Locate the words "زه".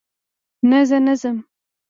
0.89-0.97